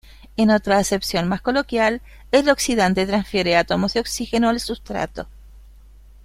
[0.35, 2.01] En otra acepción más coloquial,
[2.31, 5.27] el oxidante transfiere átomos de oxígeno al sustrato.